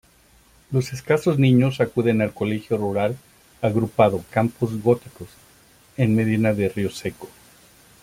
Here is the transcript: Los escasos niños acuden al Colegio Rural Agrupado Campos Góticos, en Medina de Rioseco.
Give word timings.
Los 0.71 0.93
escasos 0.93 1.37
niños 1.37 1.79
acuden 1.79 2.23
al 2.23 2.33
Colegio 2.33 2.75
Rural 2.75 3.15
Agrupado 3.61 4.25
Campos 4.31 4.81
Góticos, 4.81 5.27
en 5.95 6.15
Medina 6.15 6.55
de 6.55 6.69
Rioseco. 6.69 7.29